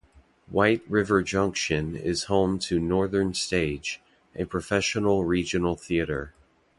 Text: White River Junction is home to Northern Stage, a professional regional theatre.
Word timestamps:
White 0.49 0.81
River 0.89 1.21
Junction 1.21 1.95
is 1.95 2.23
home 2.23 2.57
to 2.57 2.79
Northern 2.79 3.35
Stage, 3.35 4.01
a 4.35 4.45
professional 4.45 5.25
regional 5.25 5.75
theatre. 5.75 6.33